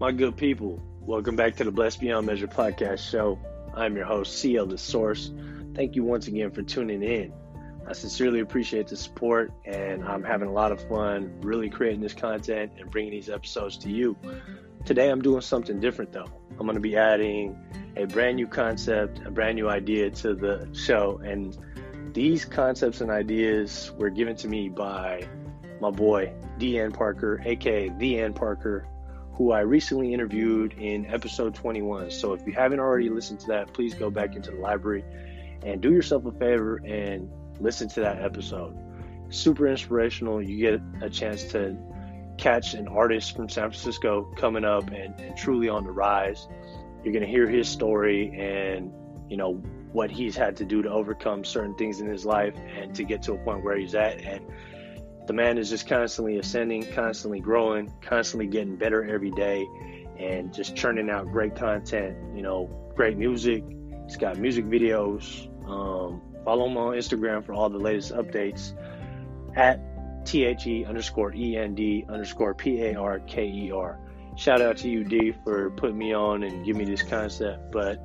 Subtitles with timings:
[0.00, 3.36] My good people, welcome back to the Blessed Beyond Measure podcast show.
[3.74, 5.32] I'm your host, CL The Source.
[5.74, 7.32] Thank you once again for tuning in.
[7.84, 12.14] I sincerely appreciate the support, and I'm having a lot of fun really creating this
[12.14, 14.16] content and bringing these episodes to you.
[14.84, 16.30] Today, I'm doing something different though.
[16.52, 17.58] I'm going to be adding
[17.96, 21.58] a brand new concept, a brand new idea to the show, and
[22.14, 25.26] these concepts and ideas were given to me by
[25.80, 28.86] my boy, DN Parker, aka The End Parker,
[29.38, 32.10] who I recently interviewed in episode 21.
[32.10, 35.04] So if you haven't already listened to that, please go back into the library
[35.64, 37.30] and do yourself a favor and
[37.60, 38.76] listen to that episode.
[39.30, 40.42] Super inspirational.
[40.42, 41.78] You get a chance to
[42.36, 46.48] catch an artist from San Francisco coming up and, and truly on the rise.
[47.04, 48.92] You're going to hear his story and,
[49.30, 49.54] you know,
[49.92, 53.22] what he's had to do to overcome certain things in his life and to get
[53.22, 54.20] to a point where he's at.
[54.20, 54.44] And
[55.28, 59.66] the man is just constantly ascending, constantly growing, constantly getting better every day,
[60.18, 62.16] and just churning out great content.
[62.34, 63.62] You know, great music.
[64.06, 65.46] He's got music videos.
[65.68, 68.72] Um, follow him on Instagram for all the latest updates
[69.54, 73.98] at T-H-E underscore E-N-D underscore P-A-R-K-E-R.
[74.36, 77.70] Shout out to you, D, for putting me on and giving me this concept.
[77.70, 78.00] But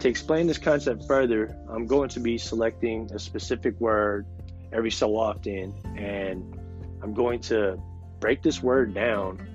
[0.00, 4.26] to explain this concept further, I'm going to be selecting a specific word
[4.74, 6.58] every so often, and
[7.02, 7.80] I'm going to
[8.20, 9.48] break this word down.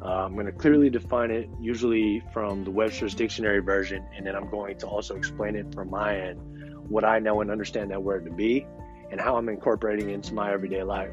[0.00, 4.34] Uh, I'm going to clearly define it, usually from the Webster's Dictionary version, and then
[4.34, 6.40] I'm going to also explain it from my end,
[6.88, 8.66] what I know and understand that word to be,
[9.10, 11.10] and how I'm incorporating it into my everyday life.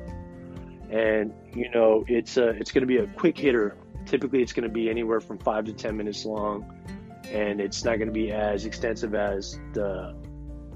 [0.89, 3.77] And you know, it's a, it's going to be a quick hitter.
[4.05, 6.66] Typically, it's going to be anywhere from five to ten minutes long,
[7.31, 10.16] and it's not going to be as extensive as the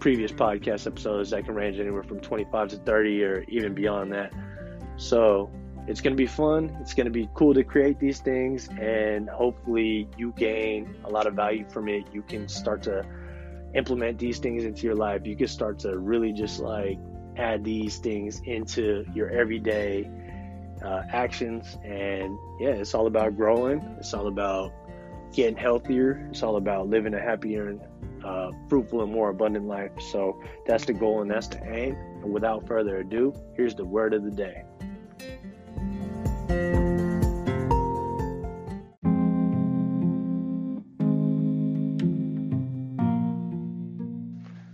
[0.04, 4.34] previous podcast episodes that can range anywhere from 25 to 30 or even beyond that.
[4.98, 5.50] So
[5.88, 6.78] it's going to be fun.
[6.82, 11.26] It's going to be cool to create these things, and hopefully, you gain a lot
[11.26, 12.04] of value from it.
[12.12, 13.06] You can start to
[13.76, 15.26] implement these things into your life.
[15.26, 17.00] You can start to really just like
[17.38, 20.12] add these things into your everyday
[20.84, 21.78] uh, actions.
[21.82, 24.74] And yeah, it's all about growing, it's all about
[25.34, 27.80] getting healthier, it's all about living a happier and
[28.24, 29.92] uh, fruitful and more abundant life.
[30.12, 31.96] So that's the goal and that's the aim.
[32.24, 34.64] And without further ado, here's the word of the day.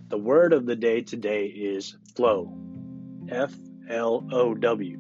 [0.09, 2.53] The word of the day today is flow.
[3.29, 3.53] F
[3.89, 4.99] L O W.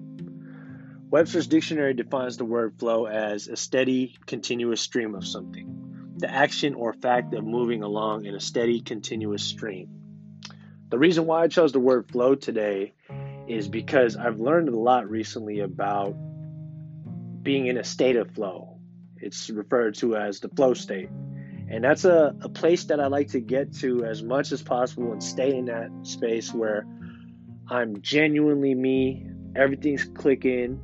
[1.09, 5.78] Webster's dictionary defines the word flow as a steady, continuous stream of something
[6.19, 9.89] the action or fact of moving along in a steady, continuous stream.
[10.89, 12.93] The reason why I chose the word flow today
[13.47, 16.13] is because I've learned a lot recently about
[17.41, 18.79] being in a state of flow.
[19.17, 21.09] It's referred to as the flow state.
[21.69, 25.11] And that's a, a place that I like to get to as much as possible
[25.11, 26.85] and stay in that space where
[27.69, 30.81] I'm genuinely me, everything's clicking.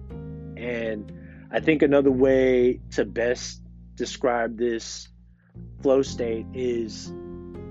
[0.58, 1.12] And
[1.52, 3.62] I think another way to best
[3.96, 5.10] describe this
[5.82, 7.12] flow state is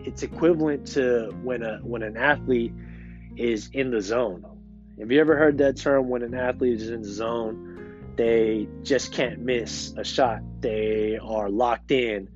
[0.04, 2.72] it's equivalent to when a when an athlete
[3.36, 4.44] is in the zone.
[4.98, 8.12] Have you ever heard that term when an athlete is in the zone?
[8.16, 10.40] They just can't miss a shot.
[10.60, 12.28] They are locked in.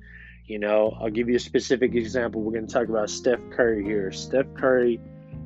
[0.45, 2.41] You know, I'll give you a specific example.
[2.41, 4.11] We're going to talk about Steph Curry here.
[4.11, 4.99] Steph Curry,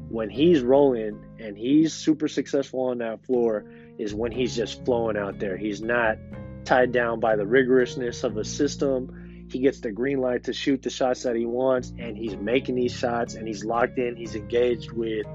[0.09, 3.65] when he's rolling and he's super successful on that floor,
[3.99, 5.57] is when he's just flowing out there.
[5.57, 6.17] He's not
[6.65, 9.22] tied down by the rigorousness of a system
[9.53, 12.75] he gets the green light to shoot the shots that he wants and he's making
[12.75, 14.15] these shots and he's locked in.
[14.15, 15.25] He's engaged with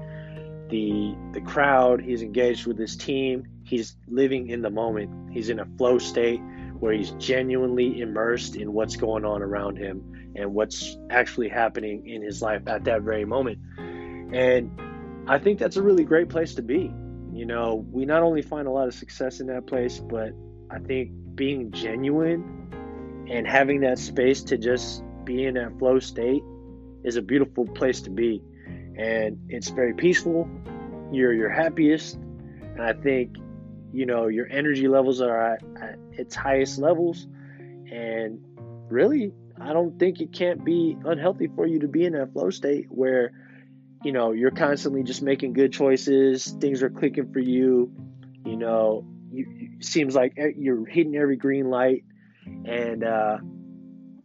[0.69, 2.01] the the crowd.
[2.01, 3.47] He's engaged with his team.
[3.63, 5.31] He's living in the moment.
[5.31, 6.41] He's in a flow state
[6.79, 12.21] where he's genuinely immersed in what's going on around him and what's actually happening in
[12.21, 13.59] his life at that very moment.
[14.33, 14.79] And
[15.27, 16.93] i think that's a really great place to be.
[17.31, 20.33] You know we not only find a lot of success in that place but
[20.69, 22.59] i think being genuine
[23.29, 26.43] and having that space to just be in that flow state
[27.03, 28.41] is a beautiful place to be.
[28.97, 30.49] And it's very peaceful.
[31.11, 32.15] You're your happiest.
[32.15, 33.37] And i think
[33.91, 37.27] you know your energy levels are at, at its highest levels.
[37.91, 38.39] And
[38.89, 39.31] really
[39.61, 42.87] i don't think it can't be unhealthy for you to be in that flow state
[42.89, 43.31] where
[44.03, 46.55] you know you're constantly just making good choices.
[46.59, 47.91] Things are clicking for you.
[48.45, 49.45] You know you,
[49.77, 52.03] it seems like you're hitting every green light
[52.65, 53.37] and uh,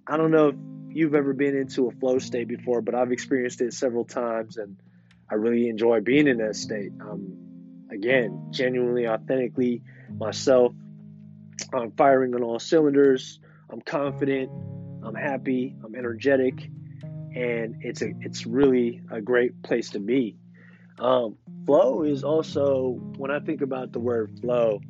[0.07, 0.55] I don't know if
[0.91, 4.77] you've ever been into a flow state before, but I've experienced it several times, and
[5.31, 6.93] I really enjoy being in that state.
[7.01, 9.83] Um, again, genuinely, authentically
[10.17, 10.73] myself.
[11.73, 13.41] I'm firing on all cylinders.
[13.71, 14.51] I'm confident,
[15.03, 16.71] I'm happy, I'm energetic,
[17.35, 20.37] and it's a it's really a great place to be.
[20.99, 21.37] Um,
[21.67, 24.81] flow is also when I think about the word flow,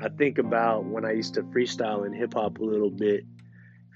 [0.00, 3.24] I think about when I used to freestyle in hip hop a little bit.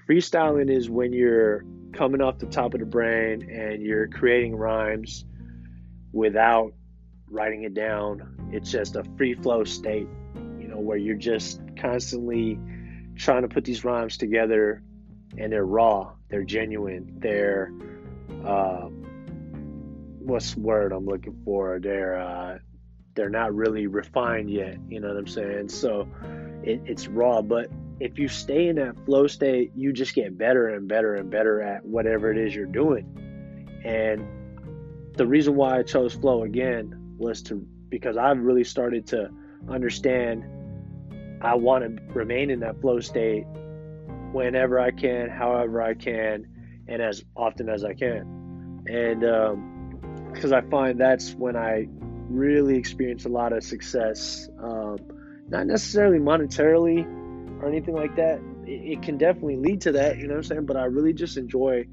[0.09, 5.25] Freestyling is when you're coming off the top of the brain and you're creating rhymes
[6.11, 6.73] without
[7.29, 8.49] writing it down.
[8.51, 10.07] It's just a free flow state,
[10.59, 12.59] you know, where you're just constantly
[13.15, 14.81] trying to put these rhymes together
[15.37, 17.71] and they're raw, they're genuine, they're
[18.45, 18.87] uh,
[20.19, 21.79] what's the word I'm looking for?
[21.79, 22.57] They're uh,
[23.17, 24.77] they're not really refined yet.
[24.87, 25.69] You know what I'm saying?
[25.69, 26.07] So
[26.63, 27.69] it, it's raw, but
[27.99, 31.61] if you stay in that flow state, you just get better and better and better
[31.61, 33.05] at whatever it is you're doing.
[33.83, 34.25] And
[35.17, 37.55] the reason why I chose flow again was to
[37.89, 39.31] because I've really started to
[39.67, 40.43] understand
[41.41, 43.45] I want to remain in that flow state
[44.31, 46.47] whenever I can, however I can,
[46.87, 48.83] and as often as I can.
[48.87, 49.21] And
[50.33, 51.87] because um, I find that's when I
[52.29, 54.97] really experience a lot of success, um,
[55.47, 57.05] not necessarily monetarily
[57.61, 58.39] or anything like that.
[58.65, 60.65] It, it can definitely lead to that, you know what I'm saying?
[60.65, 61.85] But I really just enjoy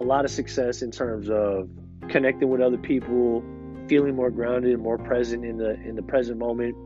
[0.00, 1.68] a lot of success in terms of
[2.08, 3.42] connecting with other people,
[3.88, 6.76] feeling more grounded and more present in the in the present moment.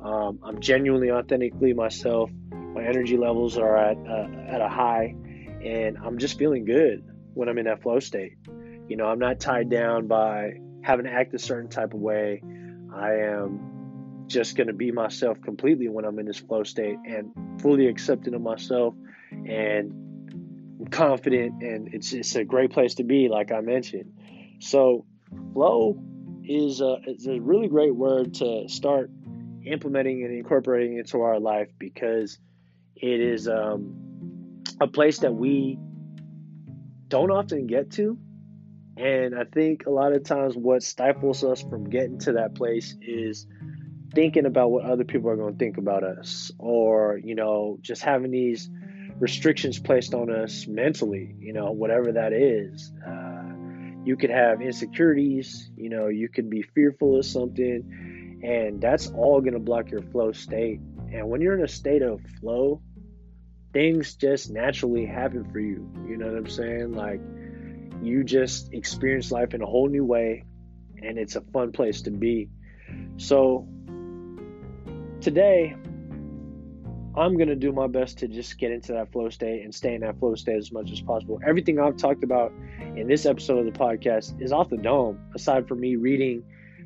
[0.00, 2.30] Um, I'm genuinely, authentically myself.
[2.50, 5.14] My energy levels are at uh, at a high,
[5.64, 7.04] and I'm just feeling good
[7.34, 8.36] when I'm in that flow state.
[8.88, 12.42] You know, I'm not tied down by having to act a certain type of way.
[12.94, 17.32] I am just going to be myself completely when I'm in this flow state and
[17.60, 18.94] fully accepting of myself
[19.30, 21.62] and confident.
[21.62, 24.12] And it's it's a great place to be, like I mentioned.
[24.60, 25.06] So,
[25.54, 25.98] flow
[26.44, 29.10] is a, is a really great word to start
[29.64, 32.38] implementing and incorporating into our life because
[32.94, 35.78] it is um, a place that we
[37.08, 38.18] don't often get to.
[38.96, 42.96] And I think a lot of times what stifles us from getting to that place
[43.02, 43.46] is
[44.14, 48.02] thinking about what other people are going to think about us or, you know, just
[48.02, 48.70] having these
[49.18, 52.92] restrictions placed on us mentally, you know, whatever that is.
[53.06, 53.42] Uh,
[54.04, 59.40] you could have insecurities, you know, you could be fearful of something, and that's all
[59.40, 60.78] going to block your flow state.
[61.12, 62.82] And when you're in a state of flow,
[63.72, 65.88] things just naturally happen for you.
[66.06, 66.92] You know what I'm saying?
[66.92, 67.20] Like,
[68.06, 70.44] you just experience life in a whole new way,
[71.02, 72.48] and it's a fun place to be.
[73.16, 73.66] So,
[75.20, 75.76] today,
[77.16, 79.94] I'm going to do my best to just get into that flow state and stay
[79.94, 81.40] in that flow state as much as possible.
[81.46, 82.52] Everything I've talked about
[82.96, 86.42] in this episode of the podcast is off the dome, aside from me reading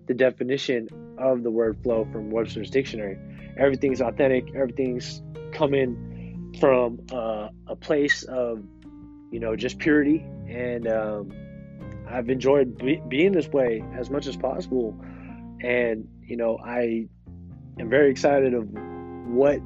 [0.06, 0.88] the definition
[1.18, 3.18] of the word flow from Webster's dictionary.
[3.56, 5.22] Everything's authentic, everything's
[5.52, 8.62] coming from uh, a place of,
[9.30, 10.24] you know, just purity.
[10.48, 11.32] And um,
[12.08, 14.98] I've enjoyed be- being this way as much as possible.
[15.60, 17.08] And, you know, I
[17.78, 18.68] am very excited of
[19.26, 19.60] what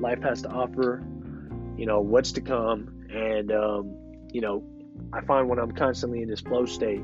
[0.00, 1.04] life has to offer,
[1.76, 3.06] you know, what's to come.
[3.10, 3.96] And, um,
[4.32, 4.64] you know,
[5.12, 7.02] I find when I'm constantly in this flow state,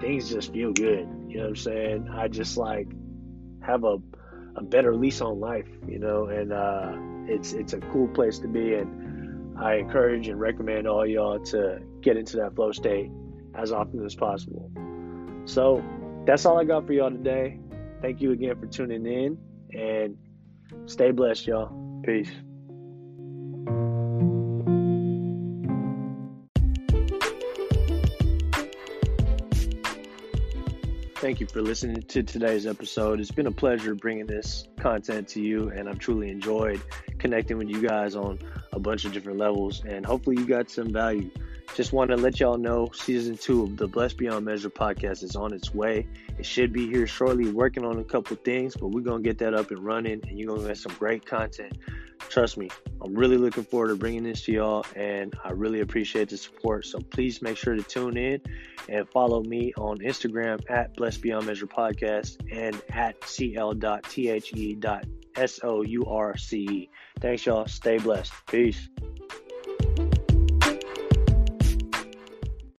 [0.00, 1.08] things just feel good.
[1.28, 2.08] You know what I'm saying?
[2.12, 2.88] I just like
[3.62, 3.98] have a,
[4.56, 6.92] a better lease on life, you know, and uh,
[7.26, 8.74] it's it's a cool place to be.
[8.74, 9.07] And
[9.60, 13.10] I encourage and recommend all y'all to get into that flow state
[13.54, 14.70] as often as possible.
[15.46, 15.84] So
[16.26, 17.58] that's all I got for y'all today.
[18.00, 19.38] Thank you again for tuning in
[19.72, 20.16] and
[20.86, 22.02] stay blessed, y'all.
[22.04, 22.30] Peace.
[31.28, 33.20] Thank you for listening to today's episode.
[33.20, 36.80] It's been a pleasure bringing this content to you, and I've truly enjoyed
[37.18, 38.38] connecting with you guys on
[38.72, 39.84] a bunch of different levels.
[39.84, 41.30] And hopefully, you got some value.
[41.74, 45.36] Just want to let y'all know season two of the Blessed Beyond Measure podcast is
[45.36, 46.06] on its way.
[46.36, 49.38] It should be here shortly, working on a couple things, but we're going to get
[49.38, 51.78] that up and running, and you're going to get some great content.
[52.28, 52.68] Trust me,
[53.00, 56.84] I'm really looking forward to bringing this to y'all, and I really appreciate the support.
[56.84, 58.40] So please make sure to tune in
[58.88, 64.08] and follow me on Instagram at Blessed Beyond Measure Podcast and at cl.the.source.
[67.20, 67.66] Thanks, y'all.
[67.66, 68.32] Stay blessed.
[68.46, 68.88] Peace.